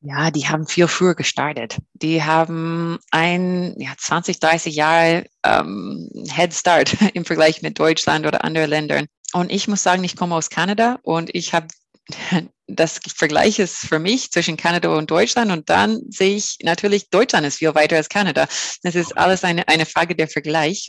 [0.00, 1.78] Ja, die haben viel früher gestartet.
[1.94, 8.44] Die haben ein ja, 20, 30 Jahre ähm, Head Start im Vergleich mit Deutschland oder
[8.44, 9.06] anderen Ländern.
[9.32, 11.66] Und ich muss sagen, ich komme aus Kanada und ich habe
[12.68, 17.46] das Vergleich ist für mich zwischen Kanada und Deutschland und dann sehe ich natürlich, Deutschland
[17.46, 18.46] ist viel weiter als Kanada.
[18.82, 20.88] Das ist alles eine, eine Frage der Vergleich.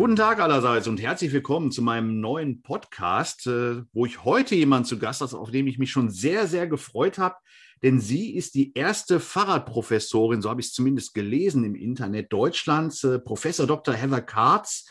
[0.00, 4.86] Guten Tag allerseits und herzlich willkommen zu meinem neuen Podcast, äh, wo ich heute jemanden
[4.86, 7.34] zu Gast habe, auf den ich mich schon sehr, sehr gefreut habe.
[7.82, 13.04] Denn sie ist die erste Fahrradprofessorin, so habe ich es zumindest gelesen im Internet Deutschlands,
[13.04, 13.92] äh, Professor Dr.
[13.92, 14.88] Heather Karz.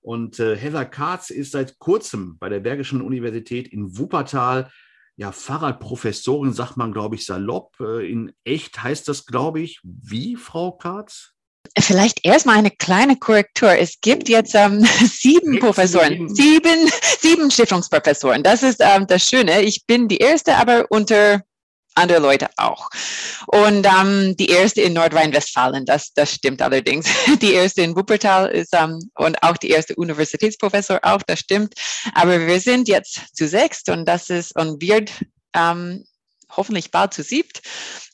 [0.00, 4.72] Und äh, Heather Karz ist seit kurzem bei der Bergischen Universität in Wuppertal
[5.14, 7.78] ja, Fahrradprofessorin, sagt man, glaube ich, salopp.
[7.78, 11.37] In echt heißt das, glaube ich, wie, Frau Karz?
[11.80, 13.72] Vielleicht erstmal eine kleine Korrektur.
[13.72, 18.42] Es gibt jetzt ähm, sieben Professoren, sieben, sieben Stiftungsprofessoren.
[18.42, 19.62] Das ist ähm, das Schöne.
[19.62, 21.42] Ich bin die erste, aber unter
[21.98, 22.88] andere Leute auch.
[23.46, 27.08] Und ähm, die erste in Nordrhein-Westfalen, das, das stimmt allerdings.
[27.42, 31.74] Die erste in Wuppertal ist ähm, und auch die erste Universitätsprofessor auch, das stimmt.
[32.14, 35.10] Aber wir sind jetzt zu sechst und das ist und wird
[35.54, 36.04] ähm,
[36.50, 37.62] hoffentlich bald zu siebt,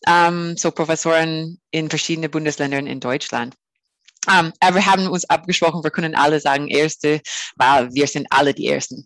[0.06, 3.54] ähm, so Professoren in verschiedenen Bundesländern in Deutschland.
[4.30, 7.20] Ähm, aber wir haben uns abgesprochen, wir können alle sagen Erste,
[7.56, 9.04] weil wir sind alle die Ersten.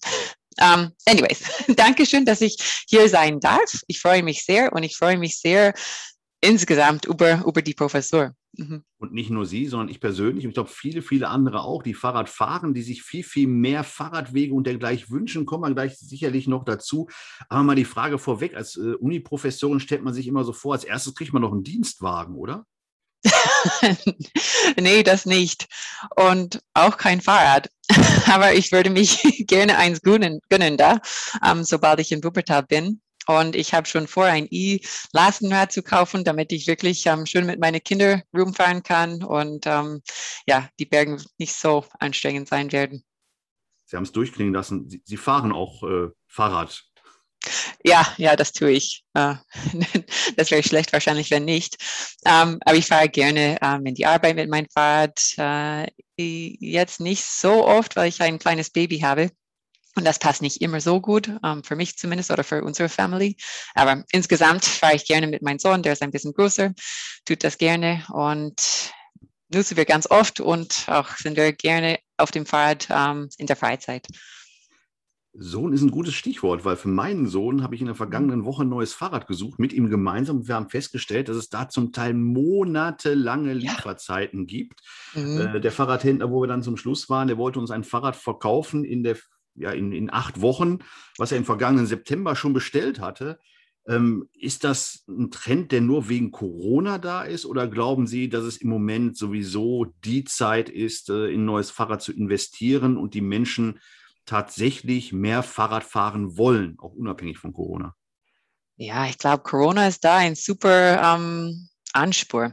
[0.60, 2.56] Um, ähm, anyways, danke schön, dass ich
[2.88, 3.80] hier sein darf.
[3.86, 5.72] Ich freue mich sehr und ich freue mich sehr
[6.40, 8.34] insgesamt über, über die Professur.
[8.56, 8.82] Mhm.
[8.98, 11.94] Und nicht nur Sie, sondern ich persönlich und ich glaube viele, viele andere auch, die
[11.94, 16.48] Fahrrad fahren, die sich viel, viel mehr Fahrradwege und dergleichen wünschen, kommen wir gleich sicherlich
[16.48, 17.08] noch dazu.
[17.48, 20.84] Aber mal die Frage vorweg, als äh, Uniprofessorin stellt man sich immer so vor, als
[20.84, 22.64] erstes kriegt man noch einen Dienstwagen, oder?
[24.80, 25.66] nee, das nicht.
[26.16, 27.68] Und auch kein Fahrrad.
[28.26, 31.00] Aber ich würde mich gerne eins gönnen, gönnen da,
[31.44, 33.00] ähm, sobald ich in Wuppertal bin.
[33.28, 37.60] Und ich habe schon vor, ein E-Lastenrad zu kaufen, damit ich wirklich ähm, schön mit
[37.60, 40.02] meinen Kindern rumfahren kann und ähm,
[40.46, 43.04] ja, die Berge nicht so anstrengend sein werden.
[43.84, 44.88] Sie haben es durchklingen lassen.
[44.88, 46.84] Sie, Sie fahren auch äh, Fahrrad.
[47.84, 49.04] Ja, ja, das tue ich.
[49.14, 49.34] Äh,
[50.36, 51.76] das wäre schlecht wahrscheinlich, wenn nicht.
[52.24, 55.20] Ähm, aber ich fahre gerne ähm, in die Arbeit mit meinem Fahrrad.
[55.36, 55.86] Äh,
[56.16, 59.30] jetzt nicht so oft, weil ich ein kleines Baby habe.
[59.98, 62.88] Und das passt nicht immer so gut, um, ähm, für mich zumindest oder für unsere
[62.88, 63.36] Family.
[63.74, 66.72] Aber insgesamt fahre ich gerne mit meinem Sohn, der ist ein bisschen größer,
[67.24, 68.92] tut das gerne und
[69.52, 73.48] nutzen wir ganz oft und auch sind wir gerne auf dem Fahrrad um, ähm, in
[73.48, 74.06] der Freizeit.
[75.32, 78.62] Sohn ist ein gutes Stichwort, weil für meinen Sohn habe ich in der vergangenen Woche
[78.62, 80.46] ein neues Fahrrad gesucht, mit ihm gemeinsam.
[80.46, 84.46] Wir haben festgestellt, dass es da zum Teil monatelange Lieferzeiten ja.
[84.46, 84.80] gibt.
[85.14, 85.40] Mhm.
[85.40, 88.84] Äh, der Fahrradhändler, wo wir dann zum Schluss waren, der wollte uns ein Fahrrad verkaufen
[88.84, 89.16] in der
[89.58, 90.78] ja, in, in acht Wochen,
[91.16, 93.38] was er im vergangenen September schon bestellt hatte.
[93.86, 97.46] Ähm, ist das ein Trend, der nur wegen Corona da ist?
[97.46, 102.02] Oder glauben Sie, dass es im Moment sowieso die Zeit ist, äh, in neues Fahrrad
[102.02, 103.80] zu investieren und die Menschen
[104.26, 107.94] tatsächlich mehr Fahrrad fahren wollen, auch unabhängig von Corona?
[108.76, 112.52] Ja, ich glaube, Corona ist da ein super ähm, Anspur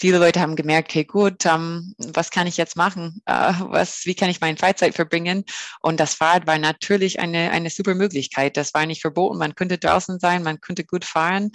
[0.00, 3.20] viele Leute haben gemerkt, hey gut, ähm, was kann ich jetzt machen?
[3.26, 5.44] Äh, was, wie kann ich meine Freizeit verbringen?
[5.82, 8.56] Und das Fahrrad war natürlich eine, eine super Möglichkeit.
[8.56, 9.38] Das war nicht verboten.
[9.38, 11.52] Man könnte draußen sein, man könnte gut fahren.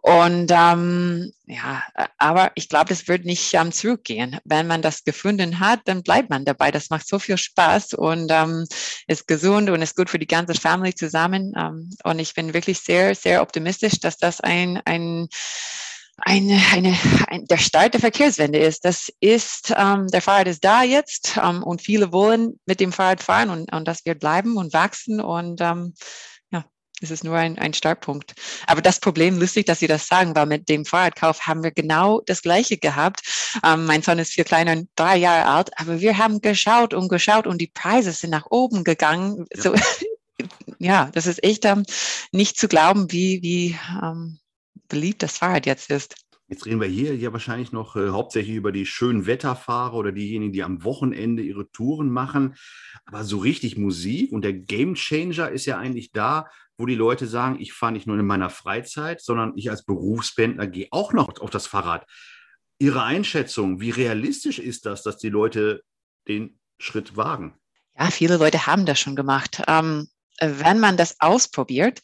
[0.00, 1.82] Und ähm, ja,
[2.18, 4.38] aber ich glaube, das wird nicht ähm, zurückgehen.
[4.44, 6.70] Wenn man das gefunden hat, dann bleibt man dabei.
[6.70, 8.64] Das macht so viel Spaß und ähm,
[9.08, 11.52] ist gesund und ist gut für die ganze Family zusammen.
[11.58, 15.28] Ähm, und ich bin wirklich sehr, sehr optimistisch, dass das ein, ein
[16.18, 16.98] eine, eine,
[17.28, 18.84] ein, der Start der Verkehrswende ist.
[18.84, 23.22] Das ist, ähm, der Fahrrad ist da jetzt ähm, und viele wollen mit dem Fahrrad
[23.22, 25.94] fahren und, und das wird bleiben und wachsen und ähm,
[26.50, 26.64] ja,
[27.00, 28.34] es ist nur ein, ein Startpunkt.
[28.66, 32.20] Aber das Problem, lustig, dass Sie das sagen, weil mit dem Fahrradkauf haben wir genau
[32.26, 33.20] das Gleiche gehabt.
[33.64, 37.46] Ähm, mein Sohn ist viel kleiner, drei Jahre alt, aber wir haben geschaut und geschaut
[37.46, 39.46] und die Preise sind nach oben gegangen.
[39.54, 39.62] Ja.
[39.62, 39.74] So,
[40.80, 41.84] ja, das ist echt ähm,
[42.32, 44.40] nicht zu glauben, wie, wie, ähm,
[44.88, 46.16] beliebt das Fahrrad jetzt ist.
[46.50, 50.52] Jetzt reden wir hier ja wahrscheinlich noch äh, hauptsächlich über die schönen Wetterfahrer oder diejenigen,
[50.52, 52.56] die am Wochenende ihre Touren machen.
[53.04, 56.48] Aber so richtig Musik und der Game Changer ist ja eigentlich da,
[56.78, 60.66] wo die Leute sagen, ich fahre nicht nur in meiner Freizeit, sondern ich als Berufspendler
[60.66, 62.06] gehe auch noch auf das Fahrrad.
[62.78, 65.82] Ihre Einschätzung, wie realistisch ist das, dass die Leute
[66.28, 67.58] den Schritt wagen?
[67.98, 69.62] Ja, viele Leute haben das schon gemacht.
[69.66, 70.08] Ähm,
[70.40, 72.00] wenn man das ausprobiert,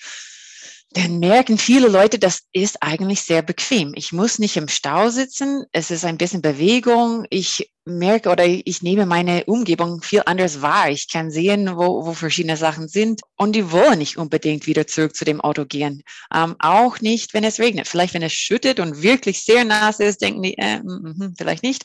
[0.95, 3.93] dann merken viele Leute, das ist eigentlich sehr bequem.
[3.97, 5.65] Ich muss nicht im Stau sitzen.
[5.73, 7.27] Es ist ein bisschen Bewegung.
[7.31, 10.91] Ich merke oder ich nehme meine Umgebung viel anders wahr.
[10.91, 13.23] Ich kann sehen, wo, wo verschiedene Sachen sind.
[13.37, 16.05] Und die wollen nicht unbedingt wieder zurück zu dem Auto gehen.
[16.33, 17.89] Ähm, auch nicht, wenn es regnet.
[17.89, 21.85] Vielleicht, wenn es schüttet und wirklich sehr nass ist, denken die, äh, mh, vielleicht nicht.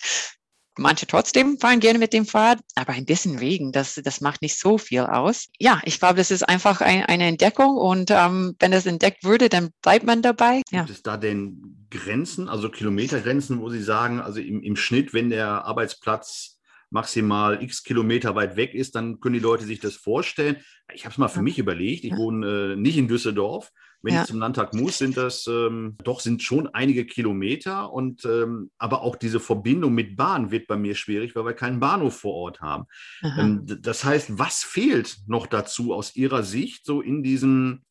[0.80, 4.58] Manche trotzdem fahren gerne mit dem Fahrrad, aber ein bisschen Regen, das, das macht nicht
[4.58, 5.48] so viel aus.
[5.60, 9.50] Ja, ich glaube, das ist einfach ein, eine Entdeckung und ähm, wenn das entdeckt würde,
[9.50, 10.62] dann bleibt man dabei.
[10.72, 10.84] Ja.
[10.84, 15.30] Gibt es da denn Grenzen, also Kilometergrenzen, wo Sie sagen, also im, im Schnitt, wenn
[15.30, 16.60] der Arbeitsplatz
[16.90, 20.58] maximal x Kilometer weit weg ist, dann können die Leute sich das vorstellen.
[20.94, 22.04] Ich habe es mal für mich überlegt.
[22.04, 23.72] Ich wohne äh, nicht in Düsseldorf.
[24.02, 24.22] Wenn ja.
[24.22, 29.02] ich zum Landtag muss, sind das ähm, doch sind schon einige Kilometer und ähm, aber
[29.02, 32.62] auch diese Verbindung mit Bahn wird bei mir schwierig, weil wir keinen Bahnhof vor Ort
[32.62, 32.86] haben.
[33.22, 37.84] Ähm, das heißt, was fehlt noch dazu aus Ihrer Sicht so in diesem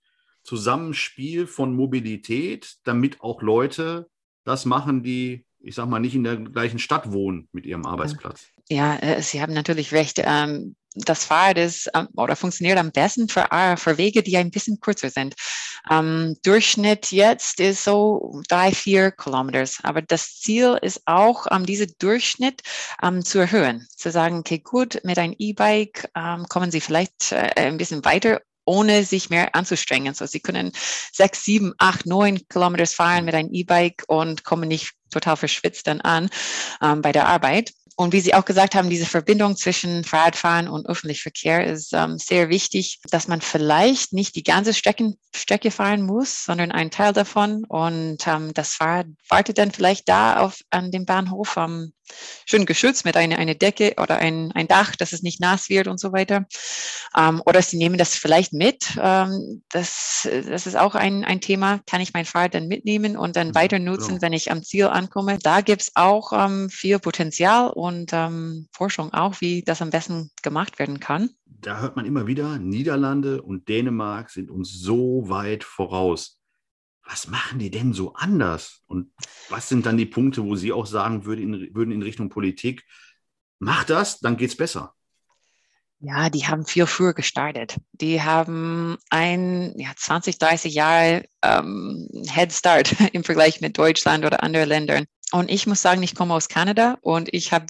[0.44, 4.08] Zusammenspiel von Mobilität, damit auch Leute
[4.44, 8.46] das machen, die ich sag mal, nicht in der gleichen Stadt wohnen mit ihrem Arbeitsplatz.
[8.68, 10.20] Ja, äh, Sie haben natürlich recht.
[10.24, 14.50] Ähm, das Fahrrad ist ähm, oder funktioniert am besten für, äh, für Wege, die ein
[14.50, 15.34] bisschen kürzer sind.
[15.90, 19.64] Ähm, Durchschnitt jetzt ist so drei, vier Kilometer.
[19.82, 22.62] Aber das Ziel ist auch, ähm, diese Durchschnitt
[23.02, 23.86] ähm, zu erhöhen.
[23.96, 28.40] Zu sagen, okay, gut, mit einem E-Bike ähm, kommen Sie vielleicht äh, ein bisschen weiter
[28.64, 30.12] ohne sich mehr anzustrengen.
[30.12, 30.72] So, sie können
[31.10, 36.02] sechs, sieben, acht, neun Kilometer fahren mit einem E-Bike und kommen nicht total verschwitzt dann
[36.02, 36.28] an
[36.82, 37.72] ähm, bei der Arbeit.
[38.00, 42.48] Und wie Sie auch gesagt haben, diese Verbindung zwischen Fahrradfahren und Öffentlichverkehr ist ähm, sehr
[42.48, 47.64] wichtig, dass man vielleicht nicht die ganze Strecken, Strecke fahren muss, sondern einen Teil davon.
[47.64, 51.92] Und ähm, das Fahrrad wartet dann vielleicht da auf, an dem Bahnhof ähm,
[52.46, 55.88] schön geschützt mit einer eine Decke oder ein, ein Dach, dass es nicht nass wird
[55.88, 56.46] und so weiter.
[57.16, 58.96] Ähm, oder sie nehmen das vielleicht mit.
[59.00, 61.80] Ähm, das, das ist auch ein, ein Thema.
[61.86, 64.22] Kann ich mein Fahrrad dann mitnehmen und dann mhm, weiter nutzen, genau.
[64.22, 65.38] wenn ich am Ziel ankomme?
[65.42, 70.30] Da gibt es auch ähm, viel Potenzial und ähm, Forschung auch, wie das am besten
[70.42, 71.30] gemacht werden kann.
[71.46, 76.38] Da hört man immer wieder, Niederlande und Dänemark sind uns so weit voraus
[77.08, 78.82] was machen die denn so anders?
[78.86, 79.10] Und
[79.48, 82.84] was sind dann die Punkte, wo Sie auch sagen würden in, würden in Richtung Politik,
[83.58, 84.94] mach das, dann geht es besser?
[86.00, 87.76] Ja, die haben viel früher gestartet.
[87.92, 94.42] Die haben ein ja, 20, 30 Jahre ähm, Head Start im Vergleich mit Deutschland oder
[94.42, 95.06] anderen Ländern.
[95.32, 97.66] Und ich muss sagen, ich komme aus Kanada und ich habe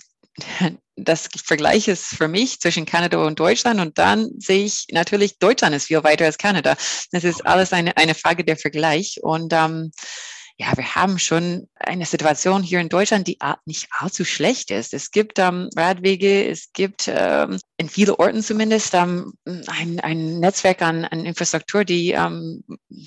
[0.96, 5.74] das Vergleich ist für mich zwischen Kanada und Deutschland und dann sehe ich natürlich, Deutschland
[5.74, 6.76] ist viel weiter als Kanada.
[7.12, 9.92] Das ist alles eine, eine Frage der Vergleich und ähm,
[10.60, 14.92] ja, wir haben schon eine Situation hier in Deutschland, die nicht allzu schlecht ist.
[14.92, 19.34] Es gibt ähm, Radwege, es gibt ähm, in vielen Orten zumindest ähm,
[19.68, 22.64] ein, ein Netzwerk an, an Infrastruktur, die ähm,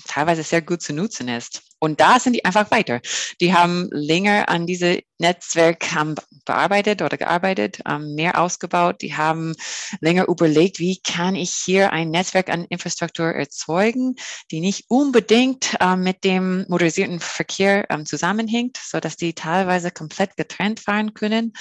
[0.08, 1.62] teilweise sehr gut zu nutzen ist.
[1.78, 3.00] Und da sind die einfach weiter.
[3.40, 6.14] Die haben länger an diese Netzwerk haben
[6.44, 9.02] bearbeitet oder gearbeitet, ähm, mehr ausgebaut.
[9.02, 9.54] Die haben
[10.00, 14.14] länger überlegt, wie kann ich hier ein Netzwerk an Infrastruktur erzeugen,
[14.50, 20.36] die nicht unbedingt ähm, mit dem motorisierten Verkehr ähm, zusammenhängt, so dass die teilweise komplett
[20.36, 21.52] getrennt fahren können.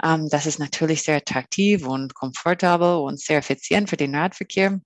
[0.00, 4.80] das ist natürlich sehr attraktiv und komfortabel und sehr effizient für den Radverkehr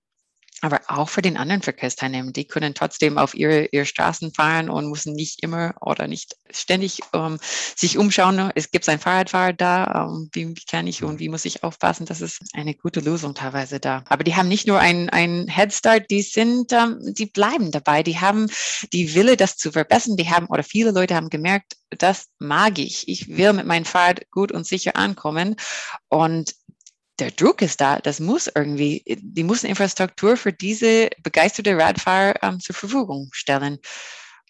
[0.62, 2.32] aber auch für den anderen Verkehrsteilnehmer.
[2.32, 7.00] Die können trotzdem auf ihre, ihre Straßen fahren und müssen nicht immer oder nicht ständig
[7.12, 8.50] ähm, sich umschauen.
[8.55, 12.06] Es gibt ein Fahrradfahrer da, ähm, wie, kann ich und wie muss ich aufpassen?
[12.06, 14.03] Das ist eine gute Lösung teilweise da.
[14.08, 18.03] Aber die haben nicht nur einen, einen Head Start, die sind, ähm, die bleiben dabei.
[18.03, 18.48] Die haben
[18.94, 20.17] die Wille, das zu verbessern.
[20.17, 23.08] Die haben, oder viele Leute haben gemerkt, das mag ich.
[23.08, 25.56] Ich will mit meinem Fahrrad gut und sicher ankommen.
[26.08, 26.55] Und
[27.19, 32.61] der Druck ist da, das muss irgendwie, die müssen Infrastruktur für diese begeisterte Radfahrer ähm,
[32.61, 33.79] zur Verfügung stellen.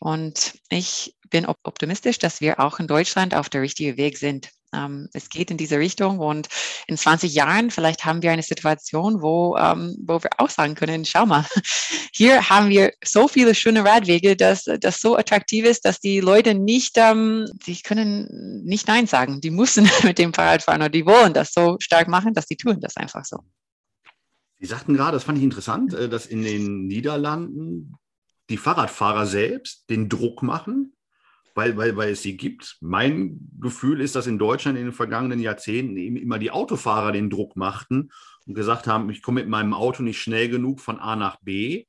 [0.01, 4.51] Und ich bin optimistisch, dass wir auch in Deutschland auf der richtigen Weg sind.
[4.73, 6.49] Ähm, es geht in diese Richtung und
[6.87, 11.05] in 20 Jahren vielleicht haben wir eine Situation, wo, ähm, wo wir auch sagen können,
[11.05, 11.47] schau mal,
[12.13, 16.55] hier haben wir so viele schöne Radwege, dass das so attraktiv ist, dass die Leute
[16.55, 19.41] nicht, ähm, die können nicht Nein sagen.
[19.41, 22.57] Die müssen mit dem Fahrrad fahren oder die wollen das so stark machen, dass die
[22.57, 23.39] tun das einfach so.
[24.59, 27.95] Sie sagten gerade, das fand ich interessant, äh, dass in den Niederlanden
[28.49, 30.96] die Fahrradfahrer selbst den Druck machen,
[31.57, 32.77] weil, weil, weil es sie gibt.
[32.81, 37.31] Mein Gefühl ist, dass in Deutschland in den vergangenen Jahrzehnten eben immer die Autofahrer den
[37.31, 38.11] Druck machten
[38.47, 41.87] und gesagt haben, ich komme mit meinem Auto nicht schnell genug von A nach B.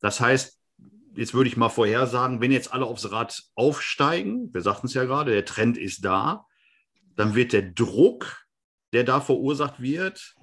[0.00, 0.58] Das heißt,
[1.14, 5.04] jetzt würde ich mal vorhersagen, wenn jetzt alle aufs Rad aufsteigen, wir sagten es ja
[5.04, 6.46] gerade, der Trend ist da,
[7.14, 8.46] dann wird der Druck,
[8.94, 10.34] der da verursacht wird,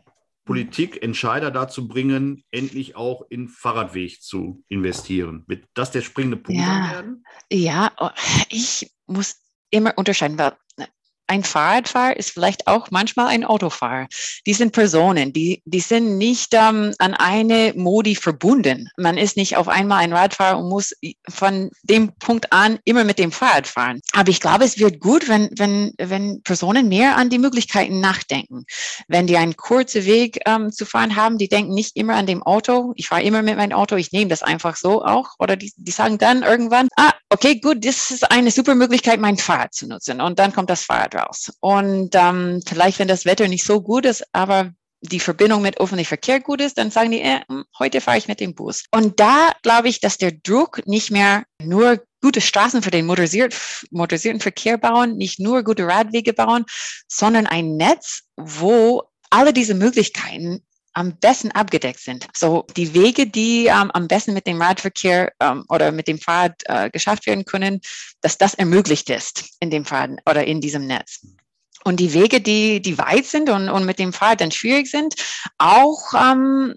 [0.50, 5.44] Politik, Entscheider dazu bringen, endlich auch in Fahrradweg zu investieren?
[5.46, 6.92] Wird das der springende Punkt ja.
[6.92, 7.24] werden?
[7.52, 8.10] Ja, oh,
[8.50, 9.36] ich muss
[9.70, 10.54] immer unterscheiden, weil
[11.30, 14.08] ein Fahrradfahrer ist vielleicht auch manchmal ein Autofahrer.
[14.48, 18.90] Die sind Personen, die, die sind nicht ähm, an eine Modi verbunden.
[18.98, 20.94] Man ist nicht auf einmal ein Radfahrer und muss
[21.30, 24.02] von dem Punkt an immer mit dem Fahrrad fahren.
[24.14, 28.66] Aber ich glaube, es wird gut, wenn, wenn, wenn Personen mehr an die Möglichkeiten nachdenken.
[29.08, 32.42] Wenn die einen kurzen Weg ähm, zu fahren haben, die denken nicht immer an dem
[32.42, 32.94] Auto.
[32.96, 35.36] Ich fahre immer mit meinem Auto, ich nehme das einfach so auch.
[35.38, 39.38] Oder die, die sagen dann irgendwann, ah, okay, gut, das ist eine super Möglichkeit, mein
[39.38, 40.22] Fahrrad zu nutzen.
[40.22, 41.52] Und dann kommt das Fahrrad raus.
[41.60, 44.72] Und ähm, vielleicht, wenn das Wetter nicht so gut ist, aber
[45.02, 48.28] die Verbindung mit öffentlichem Verkehr gut ist, dann sagen die, äh, hm, heute fahre ich
[48.28, 48.84] mit dem Bus.
[48.92, 53.56] Und da glaube ich, dass der Druck nicht mehr nur gute Straßen für den motorisiert,
[53.92, 56.66] motorisierten Verkehr bauen, nicht nur gute Radwege bauen,
[57.08, 62.28] sondern ein Netz, wo alle diese Möglichkeiten am besten abgedeckt sind.
[62.36, 66.62] So die Wege, die ähm, am besten mit dem Radverkehr ähm, oder mit dem Fahrrad
[66.66, 67.82] äh, geschafft werden können,
[68.22, 71.26] dass das ermöglicht ist in dem Fahrrad oder in diesem Netz.
[71.84, 75.16] Und die Wege, die, die weit sind und, und mit dem Fahrrad dann schwierig sind,
[75.58, 76.76] auch ähm,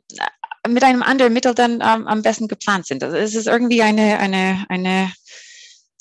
[0.69, 3.02] mit einem anderen Mittel dann ähm, am besten geplant sind.
[3.02, 5.12] Also es ist irgendwie eine, eine, eine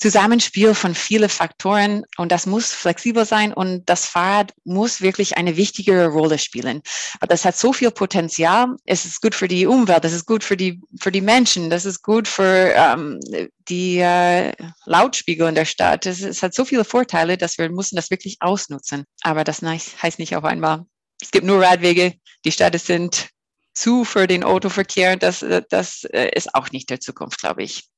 [0.02, 5.56] Zusammenspiel von vielen Faktoren und das muss flexibel sein und das Fahrrad muss wirklich eine
[5.56, 6.82] wichtigere Rolle spielen.
[7.20, 8.74] Das hat so viel Potenzial.
[8.84, 11.84] Es ist gut für die Umwelt, es ist gut für die, für die Menschen, das
[11.84, 13.20] ist gut für ähm,
[13.68, 14.52] die äh,
[14.86, 16.04] Lautspiegel in der Stadt.
[16.04, 19.04] Es, es hat so viele Vorteile, dass wir müssen das wirklich ausnutzen.
[19.22, 20.84] Aber das heißt nicht auf einmal,
[21.20, 23.28] es gibt nur Radwege, die Städte sind
[23.72, 25.16] zu für den Autoverkehr.
[25.16, 27.91] Das, das äh, ist auch nicht der Zukunft, glaube ich.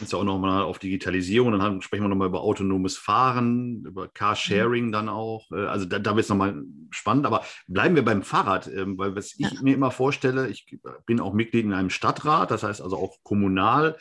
[0.00, 4.86] Jetzt ja auch nochmal auf Digitalisierung, dann sprechen wir nochmal über autonomes Fahren, über Carsharing
[4.86, 4.92] mhm.
[4.92, 5.50] dann auch.
[5.52, 9.14] Äh, also da, da wird es nochmal spannend, aber bleiben wir beim Fahrrad, ähm, weil
[9.14, 9.62] was ich ja.
[9.62, 13.98] mir immer vorstelle, ich bin auch Mitglied in einem Stadtrat, das heißt also auch kommunal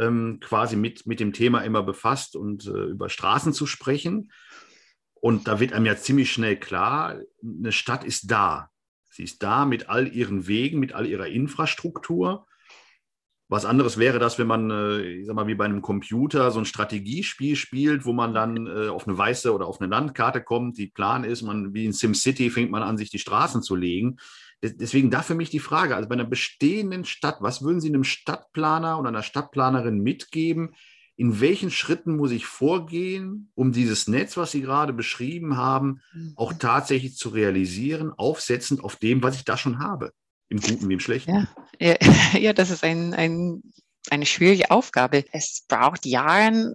[0.00, 4.30] ähm, quasi mit, mit dem Thema immer befasst und äh, über Straßen zu sprechen.
[5.14, 8.70] Und da wird einem ja ziemlich schnell klar, eine Stadt ist da.
[9.10, 12.46] Sie ist da mit all ihren Wegen, mit all ihrer Infrastruktur.
[13.52, 16.58] Was anderes wäre das, wenn man, äh, ich sag mal, wie bei einem Computer so
[16.58, 20.78] ein Strategiespiel spielt, wo man dann äh, auf eine weiße oder auf eine Landkarte kommt,
[20.78, 24.16] die Plan ist, man wie in SimCity fängt man an, sich die Straßen zu legen.
[24.62, 28.04] Deswegen da für mich die Frage, also bei einer bestehenden Stadt, was würden Sie einem
[28.04, 30.70] Stadtplaner oder einer Stadtplanerin mitgeben?
[31.16, 36.00] In welchen Schritten muss ich vorgehen, um dieses Netz, was Sie gerade beschrieben haben,
[36.36, 36.58] auch mhm.
[36.58, 40.14] tatsächlich zu realisieren, aufsetzend auf dem, was ich da schon habe?
[40.48, 41.48] Im Guten im Schlechten.
[41.80, 41.96] Ja,
[42.38, 43.62] ja, das ist ein, ein,
[44.10, 45.24] eine schwierige Aufgabe.
[45.32, 46.74] Es braucht Jahre,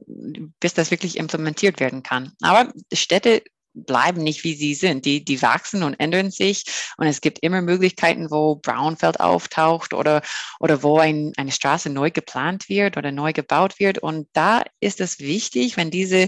[0.60, 2.34] bis das wirklich implementiert werden kann.
[2.42, 3.44] Aber Städte
[3.86, 5.06] bleiben nicht, wie sie sind.
[5.06, 6.66] Die, die wachsen und ändern sich.
[6.98, 10.22] Und es gibt immer Möglichkeiten, wo Brownfeld auftaucht oder,
[10.60, 14.00] oder wo ein, eine Straße neu geplant wird oder neu gebaut wird.
[14.00, 16.28] Und da ist es wichtig, wenn diese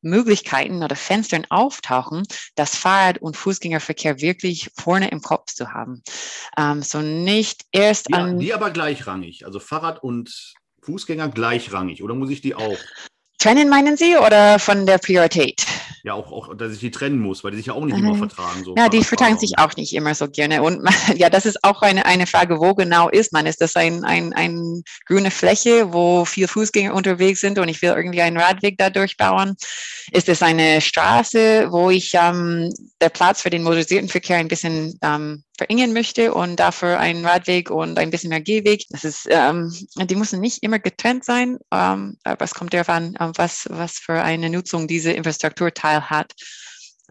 [0.00, 2.24] Möglichkeiten oder Fenster auftauchen,
[2.54, 6.02] das Fahrrad- und Fußgängerverkehr wirklich vorne im Kopf zu haben.
[6.56, 8.38] Ähm, so nicht erst ja, an.
[8.38, 9.44] Die aber gleichrangig.
[9.44, 12.02] Also Fahrrad und Fußgänger gleichrangig.
[12.02, 12.78] Oder muss ich die auch?
[13.38, 15.64] Trennen meinen Sie oder von der Priorität?
[16.08, 18.14] ja auch, auch, dass ich die trennen muss, weil die sich ja auch nicht immer
[18.14, 18.64] vertragen.
[18.64, 20.62] So ja, die vertragen sich auch nicht immer so gerne.
[20.62, 20.82] Und
[21.16, 23.46] ja, das ist auch eine, eine Frage, wo genau ist man?
[23.46, 27.90] Ist das ein, ein, ein grüne Fläche, wo viele Fußgänger unterwegs sind und ich will
[27.90, 29.56] irgendwie einen Radweg da durchbauen?
[30.12, 34.98] Ist es eine Straße, wo ich ähm, der Platz für den motorisierten Verkehr ein bisschen
[35.02, 38.84] ähm, verengen möchte und dafür einen Radweg und ein bisschen mehr Gehweg.
[38.90, 43.16] Das ist, ähm, die müssen nicht immer getrennt sein, ähm, aber es kommt darauf an,
[43.20, 46.32] ähm, was, was für eine Nutzung diese Infrastrukturteil hat.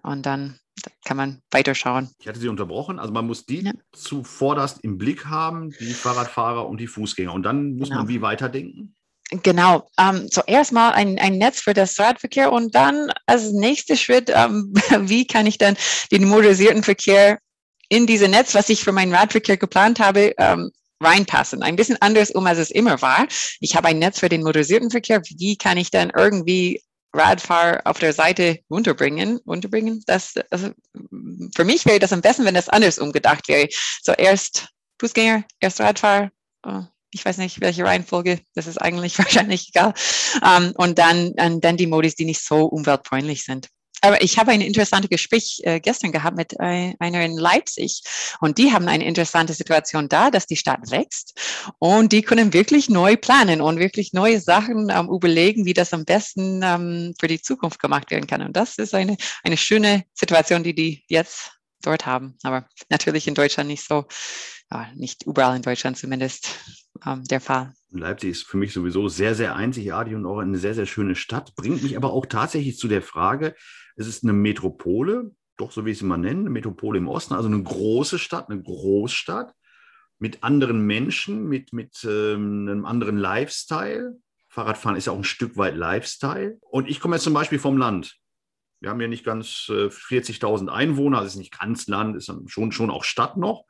[0.02, 0.58] Und dann
[1.04, 2.10] kann man weiterschauen.
[2.20, 3.00] Ich hatte Sie unterbrochen.
[3.00, 3.72] Also man muss die ja.
[3.92, 7.34] zuvorderst im Blick haben, die Fahrradfahrer und die Fußgänger.
[7.34, 8.02] Und dann muss genau.
[8.02, 8.96] man wie weiterdenken?
[9.44, 9.90] Genau.
[10.00, 14.74] Ähm, zuerst mal ein, ein Netz für das Radverkehr und dann als nächster Schritt, ähm,
[15.02, 15.76] wie kann ich dann
[16.12, 17.40] den motorisierten Verkehr
[17.90, 21.64] in diese Netz, was ich für meinen Radverkehr geplant habe, ähm, reinpassen.
[21.64, 23.28] Ein bisschen anders um, als es immer war.
[23.60, 25.22] Ich habe ein Netz für den motorisierten Verkehr.
[25.24, 26.82] Wie kann ich dann irgendwie
[27.14, 30.04] Radfahrer auf der Seite unterbringen, unterbringen?
[30.08, 30.72] Das, also
[31.56, 33.68] für mich wäre das am besten, wenn das anders umgedacht wäre.
[34.02, 36.32] So erst Fußgänger, erst Radfahrer.
[36.66, 39.94] Oh, ich weiß nicht, welche Reihenfolge, das ist eigentlich wahrscheinlich egal.
[40.42, 43.70] Um, ähm, und dann, und dann die Modis, die nicht so umweltfreundlich sind.
[44.20, 48.02] Ich habe ein interessantes Gespräch äh, gestern gehabt mit äh, einer in Leipzig
[48.40, 51.34] und die haben eine interessante Situation da, dass die Stadt wächst
[51.80, 56.62] und die können wirklich neu planen und wirklich neue Sachen überlegen, wie das am besten
[56.64, 58.42] ähm, für die Zukunft gemacht werden kann.
[58.42, 62.36] Und das ist eine, eine schöne Situation, die die jetzt dort haben.
[62.44, 64.06] Aber natürlich in Deutschland nicht so,
[64.96, 66.50] nicht überall in Deutschland zumindest
[67.06, 67.74] ähm, der Fall.
[67.92, 71.56] Leipzig ist für mich sowieso sehr, sehr einzigartig und auch eine sehr, sehr schöne Stadt.
[71.56, 73.56] Bringt mich aber auch tatsächlich zu der Frage,
[73.98, 77.50] es ist eine Metropole, doch so wie sie mal nenne, eine Metropole im Osten, also
[77.50, 79.54] eine große Stadt, eine Großstadt
[80.20, 84.20] mit anderen Menschen, mit, mit ähm, einem anderen Lifestyle.
[84.50, 86.58] Fahrradfahren ist ja auch ein Stück weit Lifestyle.
[86.62, 88.18] Und ich komme jetzt zum Beispiel vom Land.
[88.80, 92.72] Wir haben ja nicht ganz äh, 40.000 Einwohner, also ist nicht ganz Land, ist schon,
[92.72, 93.66] schon auch Stadt noch,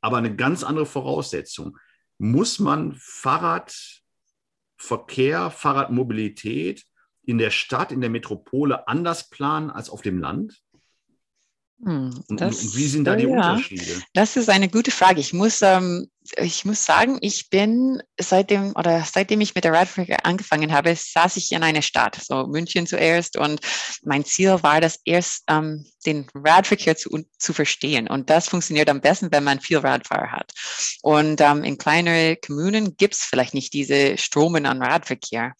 [0.00, 1.76] aber eine ganz andere Voraussetzung.
[2.16, 6.86] Muss man Fahrradverkehr, Fahrradmobilität
[7.26, 10.62] in der Stadt, in der Metropole anders planen als auf dem Land?
[11.84, 14.00] Hm, und, das, und, wie sind da die ja, Unterschiede?
[14.14, 15.20] Das ist eine gute Frage.
[15.20, 20.24] Ich muss, ähm, ich muss sagen, ich bin seitdem oder seitdem ich mit der Radverkehr
[20.24, 23.36] angefangen habe, saß ich in einer Stadt, so München zuerst.
[23.36, 23.60] Und
[24.02, 28.08] mein Ziel war das erst, ähm, den Radverkehr zu, zu verstehen.
[28.08, 30.52] Und das funktioniert am besten, wenn man viel Radfahrer hat.
[31.02, 35.52] Und ähm, in kleineren Kommunen gibt es vielleicht nicht diese Stromen an Radverkehr.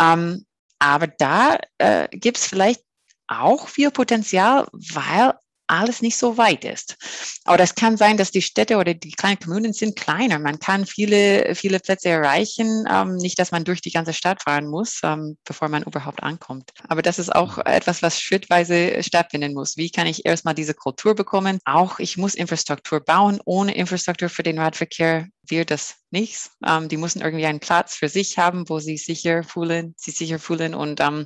[0.00, 0.46] Ähm,
[0.78, 2.82] aber da äh, gibt es vielleicht
[3.26, 5.34] auch viel Potenzial, weil
[5.68, 6.96] alles nicht so weit ist.
[7.44, 10.38] Aber das kann sein, dass die Städte oder die kleinen Kommunen sind kleiner.
[10.38, 14.66] Man kann viele, viele Plätze erreichen, ähm, nicht, dass man durch die ganze Stadt fahren
[14.66, 16.70] muss, ähm, bevor man überhaupt ankommt.
[16.88, 19.76] Aber das ist auch etwas, was schrittweise stattfinden muss.
[19.76, 21.58] Wie kann ich erstmal diese Kultur bekommen?
[21.64, 23.40] Auch ich muss Infrastruktur bauen.
[23.44, 26.50] Ohne Infrastruktur für den Radverkehr wird das nichts.
[26.66, 30.38] Ähm, die müssen irgendwie einen Platz für sich haben, wo sie sicher fühlen, sie sicher
[30.38, 31.24] fühlen und ähm,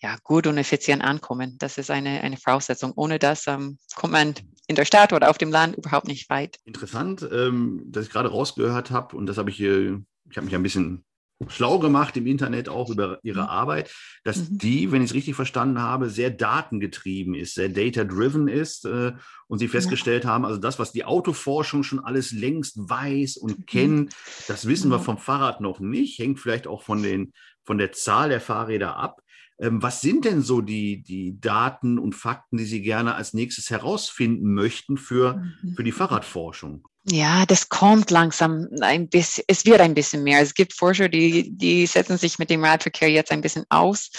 [0.00, 1.56] ja, gut und effizient ankommen.
[1.58, 2.92] Das ist eine, eine Voraussetzung.
[2.96, 4.34] Ohne das ähm, kommt man
[4.66, 6.58] in der Stadt oder auf dem Land überhaupt nicht weit.
[6.64, 10.00] Interessant, ähm, dass ich gerade rausgehört habe und das habe ich hier,
[10.30, 11.04] ich habe mich ein bisschen
[11.48, 13.48] schlau gemacht im Internet auch über ihre mhm.
[13.48, 13.94] Arbeit,
[14.24, 14.58] dass mhm.
[14.58, 19.12] die, wenn ich es richtig verstanden habe, sehr datengetrieben ist, sehr data-driven ist äh,
[19.48, 20.30] und sie festgestellt ja.
[20.30, 23.66] haben, also das, was die Autoforschung schon alles längst weiß und mhm.
[23.66, 24.14] kennt,
[24.48, 24.98] das wissen ja.
[24.98, 27.32] wir vom Fahrrad noch nicht, hängt vielleicht auch von, den,
[27.64, 29.22] von der Zahl der Fahrräder ab.
[29.58, 33.70] Ähm, was sind denn so die, die Daten und Fakten, die Sie gerne als nächstes
[33.70, 35.74] herausfinden möchten für, mhm.
[35.76, 36.86] für die Fahrradforschung?
[37.04, 40.40] Ja, das kommt langsam ein bisschen, es wird ein bisschen mehr.
[40.40, 44.10] Es gibt Forscher, die, die setzen sich mit dem Radverkehr jetzt ein bisschen aus.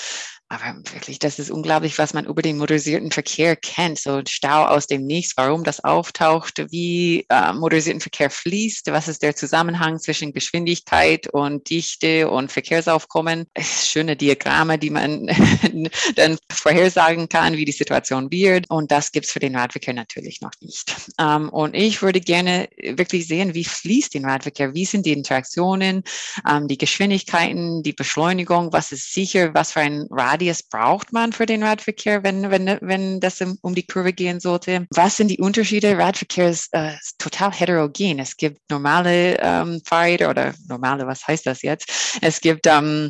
[0.54, 3.98] Aber wirklich, das ist unglaublich, was man über den motorisierten Verkehr kennt.
[3.98, 9.24] So Stau aus dem Nichts, warum das auftaucht, wie äh, motorisierten Verkehr fließt, was ist
[9.24, 13.48] der Zusammenhang zwischen Geschwindigkeit und Dichte und Verkehrsaufkommen.
[13.60, 15.26] Schöne Diagramme, die man
[16.16, 18.70] dann vorhersagen kann, wie die Situation wird.
[18.70, 20.94] Und das gibt's für den Radverkehr natürlich noch nicht.
[21.20, 26.04] Ähm, und ich würde gerne wirklich sehen, wie fließt den Radverkehr, wie sind die Interaktionen,
[26.48, 31.32] ähm, die Geschwindigkeiten, die Beschleunigung, was ist sicher, was für ein Radius Radius braucht man
[31.32, 34.86] für den Radverkehr, wenn, wenn, wenn das um die Kurve gehen sollte?
[34.94, 35.98] Was sind die Unterschiede?
[35.98, 38.20] Radverkehr ist, äh, total heterogen.
[38.20, 42.20] Es gibt normale ähm, Fahrräder oder normale, was heißt das jetzt?
[42.22, 43.10] Es gibt ähm,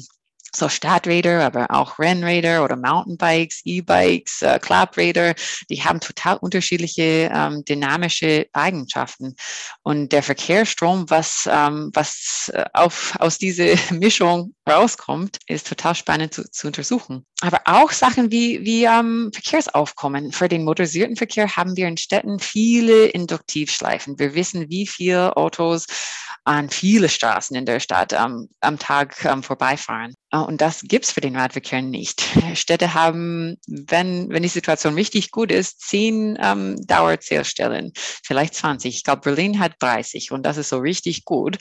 [0.55, 5.33] so Stadträder, aber auch Rennräder oder Mountainbikes, E-Bikes, äh, Klappräder,
[5.69, 9.35] die haben total unterschiedliche ähm, dynamische Eigenschaften.
[9.81, 16.33] Und der Verkehrsstrom, was, ähm, was äh, auf, aus dieser Mischung rauskommt, ist total spannend
[16.33, 17.25] zu, zu untersuchen.
[17.43, 20.31] Aber auch Sachen wie, wie ähm, Verkehrsaufkommen.
[20.31, 24.17] Für den motorisierten Verkehr haben wir in Städten viele Induktivschleifen.
[24.17, 25.85] Wir wissen, wie viele Autos
[26.45, 30.13] an viele Straßen in der Stadt ähm, am Tag ähm, vorbeifahren.
[30.31, 32.23] Äh, und das gibt's für den Radverkehr nicht.
[32.55, 38.93] Städte haben, wenn, wenn die Situation richtig gut ist, zehn ähm, Dauerzählstellen, vielleicht 20.
[38.93, 41.57] Ich glaube, Berlin hat 30 und das ist so richtig gut.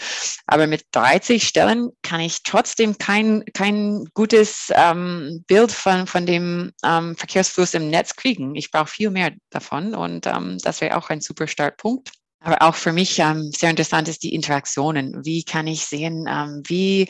[0.46, 6.72] Aber mit 30 Stellen kann ich trotzdem kein, kein gutes ähm, Bild von, von dem
[6.84, 8.54] ähm, Verkehrsfluss im Netz kriegen.
[8.54, 12.12] Ich brauche viel mehr davon und ähm, das wäre auch ein super Startpunkt.
[12.40, 15.24] Aber auch für mich ähm, sehr interessant ist die Interaktionen.
[15.24, 17.08] Wie kann ich sehen, ähm, wie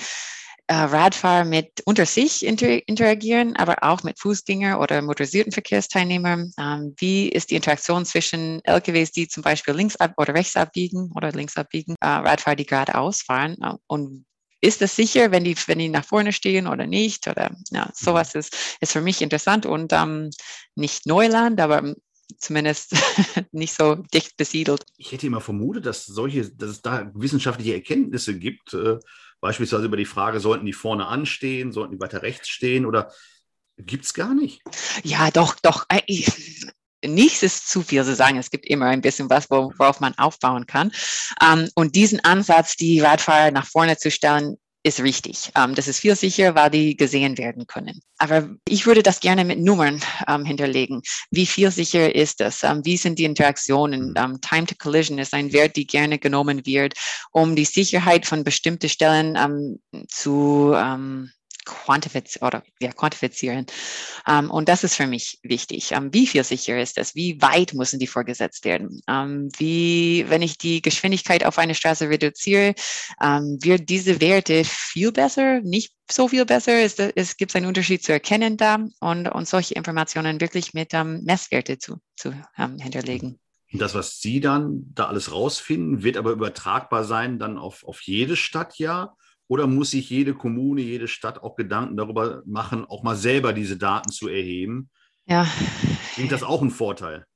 [0.68, 6.52] äh, Radfahrer mit unter sich inter interagieren, aber auch mit Fußgänger oder motorisierten Verkehrsteilnehmern.
[6.58, 11.10] Ähm, wie ist die Interaktion zwischen LKWs, die zum Beispiel links ab oder rechts abbiegen
[11.14, 13.56] oder links abbiegen, äh, Radfahrer, die geradeaus fahren?
[13.62, 14.24] Äh, und
[14.62, 17.28] ist es sicher, wenn die, wenn die nach vorne stehen oder nicht?
[17.28, 20.30] Oder ja, sowas ist, ist für mich interessant und ähm,
[20.76, 21.94] nicht Neuland, aber
[22.38, 22.94] zumindest
[23.52, 24.84] nicht so dicht besiedelt.
[24.96, 28.98] Ich hätte immer vermutet, dass solche, dass es da wissenschaftliche Erkenntnisse gibt, äh,
[29.40, 33.12] beispielsweise über die Frage, sollten die vorne anstehen, sollten die weiter rechts stehen oder
[33.76, 34.62] gibt es gar nicht?
[35.02, 35.86] Ja, doch, doch.
[37.02, 38.38] Ich, nichts ist zu viel zu sagen.
[38.38, 40.92] Es gibt immer ein bisschen was, worauf man aufbauen kann.
[41.42, 45.52] Ähm, und diesen Ansatz, die Radfahrer nach vorne zu stellen, ist richtig.
[45.56, 48.00] Ähm, das ist viel sicherer, weil die gesehen werden können.
[48.18, 51.02] Aber ich würde das gerne mit Nummern ähm, hinterlegen.
[51.30, 52.62] Wie viel sicher ist das?
[52.62, 54.14] Wie sind die Interaktionen?
[54.16, 54.40] Mhm.
[54.40, 56.94] Time to Collision ist ein Wert, die gerne genommen wird,
[57.30, 60.74] um die Sicherheit von bestimmten Stellen zu
[61.66, 63.66] ähm, quantifizieren oder ja, quantifizieren.
[64.28, 65.92] Um, und das ist für mich wichtig.
[65.92, 67.14] Um, wie viel sicher ist das?
[67.14, 69.00] Wie weit müssen die vorgesetzt werden?
[69.06, 72.74] Um, wie, wenn ich die Geschwindigkeit auf einer Straße reduziere,
[73.20, 76.82] wird diese Werte viel besser, nicht so viel besser?
[76.82, 81.78] Es, es gibt einen Unterschied zu erkennen da und, und solche Informationen wirklich mit Messwerte
[81.78, 82.34] zu, zu
[82.78, 83.38] hinterlegen.
[83.72, 88.36] Das, was Sie dann da alles rausfinden, wird aber übertragbar sein dann auf, auf jede
[88.36, 89.16] Stadt ja
[89.52, 93.76] oder muss sich jede Kommune, jede Stadt auch Gedanken darüber machen, auch mal selber diese
[93.76, 94.88] Daten zu erheben?
[95.26, 95.46] Ja.
[96.14, 97.26] Klingt das auch ein Vorteil?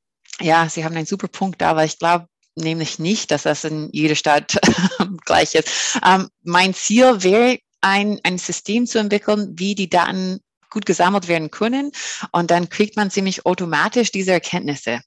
[0.41, 3.91] Ja, Sie haben einen super Punkt da, weil ich glaube nämlich nicht, dass das in
[3.93, 4.57] jeder Stadt
[5.27, 6.01] gleich ist.
[6.03, 11.51] Ähm, mein Ziel wäre, ein, ein System zu entwickeln, wie die Daten gut gesammelt werden
[11.51, 11.93] können.
[12.33, 15.03] Und dann kriegt man ziemlich automatisch diese Erkenntnisse.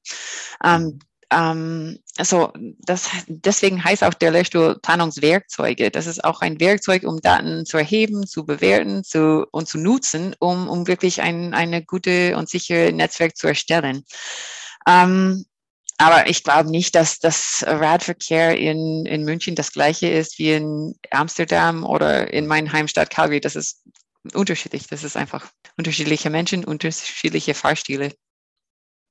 [0.64, 1.00] Ähm,
[1.32, 5.90] ähm, also das, deswegen heißt auch der Lehrstuhl Planungswerkzeuge.
[5.90, 10.36] Das ist auch ein Werkzeug, um Daten zu erheben, zu bewerten zu, und zu nutzen,
[10.40, 14.04] um, um wirklich ein eine gute und sichere Netzwerk zu erstellen.
[14.88, 15.46] Ähm,
[15.98, 20.96] aber ich glaube nicht, dass das Radverkehr in, in München das gleiche ist wie in
[21.12, 23.42] Amsterdam oder in meiner Heimstadt Calgary.
[23.42, 23.84] Das ist
[24.34, 24.88] unterschiedlich.
[24.88, 28.14] Das ist einfach unterschiedliche Menschen, unterschiedliche Fahrstile.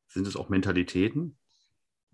[0.09, 1.39] Sind es auch Mentalitäten?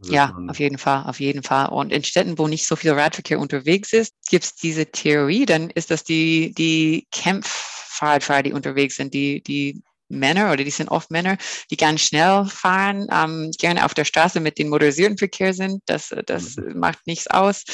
[0.03, 1.69] Ja, auf jeden Fall, auf jeden Fall.
[1.69, 5.71] Und in Städten, wo nicht so viel Radverkehr unterwegs ist, gibt es diese Theorie, dann
[5.71, 11.11] ist das die, die Campfahrradfahrer, die unterwegs sind, die, die Männer oder die sind oft
[11.11, 11.37] Männer,
[11.71, 15.83] die ganz schnell fahren, ähm, gerne auf der Straße mit dem motorisierten Verkehr sind.
[15.87, 16.79] Das, das mhm.
[16.79, 17.65] macht nichts aus.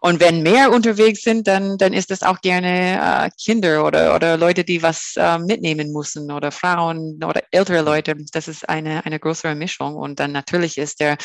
[0.00, 4.36] Und wenn mehr unterwegs sind, dann, dann ist das auch gerne äh, Kinder oder, oder
[4.36, 8.14] Leute, die was äh, mitnehmen müssen oder Frauen oder ältere Leute.
[8.32, 9.96] Das ist eine, eine größere Mischung.
[9.96, 11.16] Und dann natürlich ist der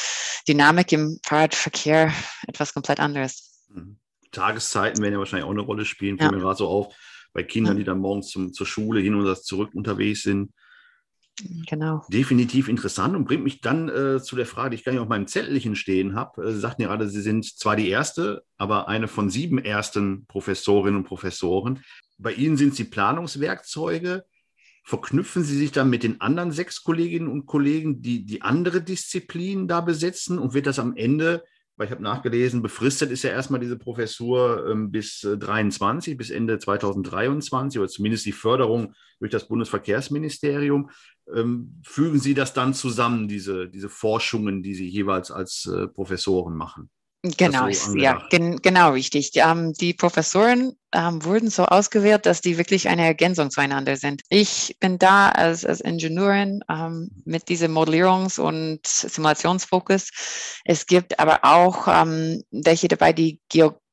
[0.47, 2.13] Dynamik im Fahrradverkehr
[2.47, 3.63] etwas komplett anderes.
[3.69, 3.97] Mhm.
[4.31, 6.37] Tageszeiten werden ja wahrscheinlich auch eine Rolle spielen, fällt ja.
[6.37, 6.93] mir gerade so auf
[7.35, 10.51] bei Kindern, die dann morgens zum, zur Schule hin und zurück unterwegs sind.
[11.67, 12.01] Genau.
[12.07, 15.09] Definitiv interessant und bringt mich dann äh, zu der Frage, die ich gar nicht auf
[15.09, 16.45] meinem Zettelchen stehen habe.
[16.45, 20.25] Äh, Sie sagten ja gerade, Sie sind zwar die erste, aber eine von sieben ersten
[20.27, 21.83] Professorinnen und Professoren.
[22.17, 24.23] Bei Ihnen sind Sie Planungswerkzeuge.
[24.85, 29.67] Verknüpfen Sie sich dann mit den anderen sechs Kolleginnen und Kollegen, die die andere Disziplinen
[29.67, 31.43] da besetzen und wird das am Ende
[31.77, 36.29] weil ich habe nachgelesen, befristet ist ja erstmal diese Professur ähm, bis äh, 23, bis
[36.29, 40.89] Ende 2023 oder zumindest die Förderung durch das Bundesverkehrsministerium.
[41.33, 46.55] Ähm, fügen Sie das dann zusammen, diese, diese Forschungen, die Sie jeweils als äh, Professoren
[46.55, 46.89] machen?
[47.37, 49.31] Genau, so ja, gen, genau richtig.
[49.35, 54.21] Ähm, die Professoren ähm, wurden so ausgewählt, dass die wirklich eine Ergänzung zueinander sind.
[54.29, 60.09] Ich bin da als, als Ingenieurin ähm, mit diesem Modellierungs- und Simulationsfokus.
[60.63, 63.39] Es gibt aber auch ähm, welche dabei, die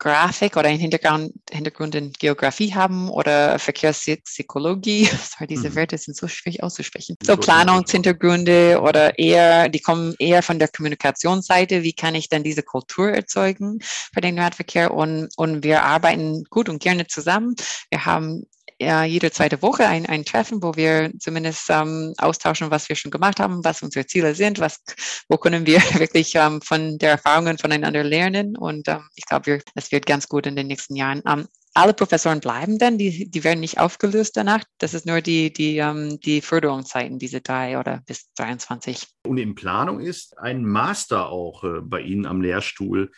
[0.02, 5.04] Geografik oder einen Hintergrund, Hintergrund in Geografie haben oder Verkehrspsychologie.
[5.38, 5.76] Sorry, diese mhm.
[5.76, 7.16] Wörter sind so schwierig auszusprechen.
[7.22, 11.84] So Planungshintergründe oder eher, die kommen eher von der Kommunikationsseite.
[11.84, 14.92] Wie kann ich dann diese Kultur erzeugen für den Radverkehr?
[14.92, 17.54] Und, und wir arbeiten gut und gerne zusammen.
[17.90, 18.46] Wir haben
[18.82, 23.10] ja, jede zweite Woche ein, ein Treffen, wo wir zumindest ähm, austauschen, was wir schon
[23.10, 24.82] gemacht haben, was unsere Ziele sind, was,
[25.28, 28.56] wo können wir wirklich ähm, von der Erfahrungen voneinander lernen.
[28.56, 31.22] Und ähm, ich glaube, das wird ganz gut in den nächsten Jahren.
[31.26, 34.62] Ähm, alle Professoren bleiben dann, die, die werden nicht aufgelöst danach.
[34.78, 39.06] Das ist nur die, die, ähm, die Förderungszeiten, diese drei oder bis 23.
[39.26, 43.10] Und in Planung ist ein Master auch äh, bei Ihnen am Lehrstuhl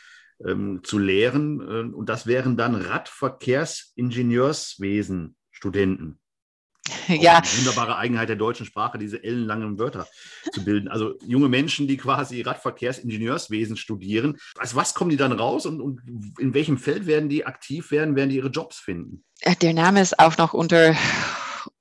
[0.46, 1.60] ähm, zu lehren.
[1.60, 6.18] Äh, und das wären dann Radverkehrsingenieurswesen Studenten.
[7.08, 7.42] Ja.
[7.56, 10.06] wunderbare Eigenheit der deutschen Sprache, diese ellenlangen Wörter
[10.52, 10.88] zu bilden.
[10.88, 14.36] Also junge Menschen, die quasi Radverkehrsingenieurswesen studieren.
[14.58, 16.02] Also was kommen die dann raus und, und
[16.38, 19.24] in welchem Feld werden die aktiv werden, werden die ihre Jobs finden?
[19.40, 20.94] Äh, der Name ist auch noch unter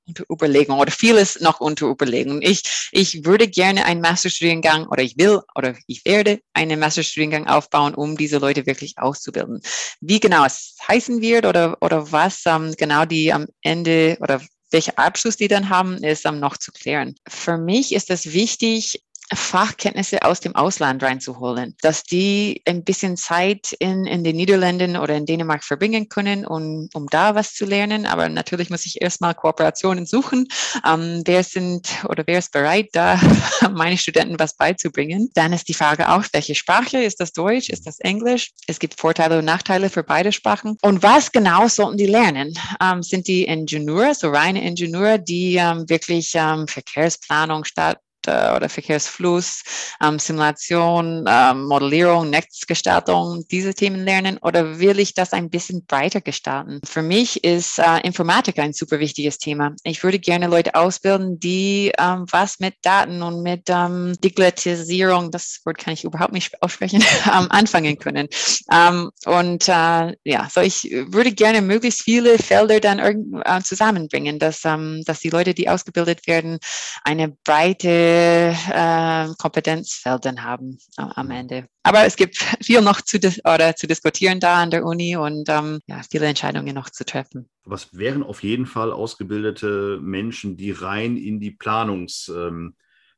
[0.06, 2.42] unter Überlegung oder vieles noch unter Überlegung.
[2.42, 7.94] Ich, ich würde gerne einen Masterstudiengang oder ich will oder ich werde einen Masterstudiengang aufbauen,
[7.94, 9.60] um diese Leute wirklich auszubilden.
[10.00, 14.98] Wie genau es heißen wird oder, oder was ähm, genau die am Ende oder welcher
[14.98, 17.14] Abschluss die dann haben, ist ähm, noch zu klären.
[17.28, 23.72] Für mich ist es wichtig, Fachkenntnisse aus dem Ausland reinzuholen, dass die ein bisschen Zeit
[23.78, 28.06] in, in den Niederlanden oder in Dänemark verbringen können, um, um da was zu lernen.
[28.06, 30.46] Aber natürlich muss ich erstmal Kooperationen suchen.
[30.86, 33.18] Ähm, wer sind oder wer ist bereit, da
[33.72, 35.30] meine Studenten was beizubringen?
[35.34, 37.02] Dann ist die Frage auch, welche Sprache?
[37.02, 37.70] Ist das Deutsch?
[37.70, 38.52] Ist das Englisch?
[38.66, 40.76] Es gibt Vorteile und Nachteile für beide Sprachen.
[40.82, 42.52] Und was genau sollten die lernen?
[42.82, 48.68] Ähm, sind die Ingenieure, so reine Ingenieure, die ähm, wirklich ähm, Verkehrsplanung, Stadt, äh, oder
[48.68, 49.62] Verkehrsfluss,
[50.02, 56.20] ähm, Simulation, ähm, Modellierung, Netzgestaltung, diese Themen lernen oder will ich das ein bisschen breiter
[56.20, 56.80] gestalten?
[56.84, 59.72] Für mich ist äh, Informatik ein super wichtiges Thema.
[59.84, 65.60] Ich würde gerne Leute ausbilden, die ähm, was mit Daten und mit ähm, Digitalisierung, das
[65.64, 68.28] Wort kann ich überhaupt nicht aussprechen, ähm, anfangen können.
[68.72, 74.64] Ähm, und äh, ja, so ich würde gerne möglichst viele Felder dann äh, zusammenbringen, dass,
[74.64, 76.58] ähm, dass die Leute, die ausgebildet werden,
[77.04, 81.66] eine breite äh, Kompetenzfeldern haben äh, am Ende.
[81.82, 85.80] Aber es gibt viel noch zu, oder zu diskutieren da an der Uni und ähm,
[85.86, 87.48] ja, viele Entscheidungen noch zu treffen.
[87.70, 92.76] Es wären auf jeden Fall ausgebildete Menschen, die rein in die Planungsbüros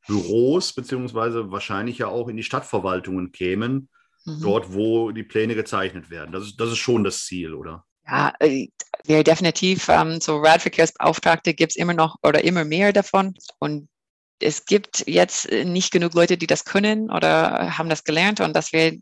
[0.09, 3.89] ähm, beziehungsweise wahrscheinlich ja auch in die Stadtverwaltungen kämen,
[4.25, 4.41] mhm.
[4.43, 6.33] dort, wo die Pläne gezeichnet werden.
[6.33, 7.85] Das ist, das ist schon das Ziel, oder?
[8.09, 8.69] Ja, äh,
[9.05, 13.35] wäre definitiv ähm, so Radverkehrsbeauftragte gibt es immer noch oder immer mehr davon.
[13.59, 13.89] Und
[14.41, 18.55] es gibt jetzt äh, nicht genug Leute, die das können oder haben das gelernt und
[18.55, 18.99] das wäre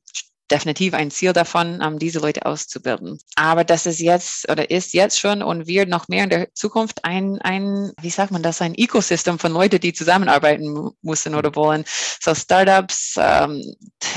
[0.50, 3.18] definitiv ein Ziel davon, um, diese Leute auszubilden.
[3.36, 7.04] Aber das ist jetzt oder ist jetzt schon und wird noch mehr in der Zukunft
[7.04, 11.84] ein, ein wie sagt man das, ein Ecosystem von Leuten, die zusammenarbeiten müssen oder wollen.
[12.20, 13.62] So Startups, ähm,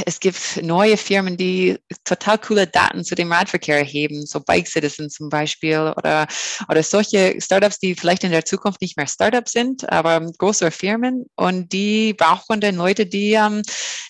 [0.05, 5.09] es gibt neue Firmen, die total coole Daten zu dem Radverkehr erheben, so Bike Citizen
[5.09, 6.27] zum Beispiel oder,
[6.67, 11.25] oder solche Startups, die vielleicht in der Zukunft nicht mehr Startups sind, aber größere Firmen
[11.35, 13.61] und die brauchen dann Leute, die, ähm,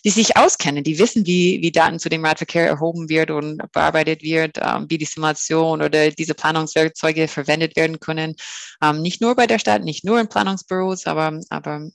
[0.04, 4.22] die sich auskennen, die wissen, wie, wie Daten zu dem Radverkehr erhoben wird und bearbeitet
[4.22, 8.36] wird, ähm, wie die Simulation oder diese Planungswerkzeuge verwendet werden können.
[8.82, 11.90] Ähm, nicht nur bei der Stadt, nicht nur in Planungsbüros, aber, aber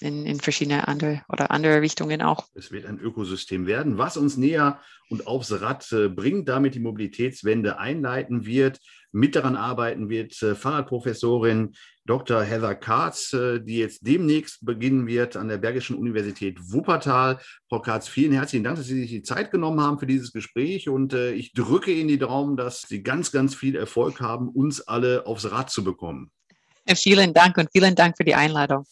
[0.00, 2.46] in, in verschiedene andere oder andere Richtungen auch.
[2.54, 6.80] Es wird ein Ökosystem werden, was uns näher und aufs Rad äh, bringt, damit die
[6.80, 8.80] Mobilitätswende einleiten wird,
[9.12, 10.42] mit daran arbeiten wird.
[10.42, 12.42] Äh, Fahrradprofessorin Dr.
[12.42, 17.38] Heather Katz, äh, die jetzt demnächst beginnen wird an der Bergischen Universität Wuppertal.
[17.68, 20.88] Frau Katz, vielen herzlichen Dank, dass Sie sich die Zeit genommen haben für dieses Gespräch
[20.88, 25.26] und ich drücke Ihnen die Daumen, dass Sie ganz, ganz viel Erfolg haben, uns alle
[25.26, 26.30] aufs Rad zu bekommen.
[26.94, 28.84] Vielen Dank und vielen Dank für die Einladung.